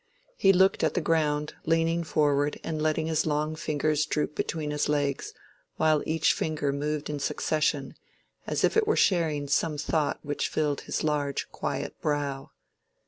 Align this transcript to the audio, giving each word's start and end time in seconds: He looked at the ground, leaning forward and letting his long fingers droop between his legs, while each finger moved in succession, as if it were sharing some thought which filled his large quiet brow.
He 0.35 0.51
looked 0.51 0.83
at 0.83 0.95
the 0.95 0.99
ground, 0.99 1.53
leaning 1.65 2.03
forward 2.03 2.59
and 2.63 2.81
letting 2.81 3.05
his 3.05 3.27
long 3.27 3.55
fingers 3.55 4.03
droop 4.07 4.33
between 4.33 4.71
his 4.71 4.89
legs, 4.89 5.31
while 5.75 6.01
each 6.07 6.33
finger 6.33 6.73
moved 6.73 7.07
in 7.07 7.19
succession, 7.19 7.93
as 8.47 8.63
if 8.63 8.75
it 8.75 8.87
were 8.87 8.95
sharing 8.97 9.47
some 9.47 9.77
thought 9.77 10.17
which 10.23 10.49
filled 10.49 10.81
his 10.81 11.03
large 11.03 11.51
quiet 11.51 12.01
brow. 12.01 12.49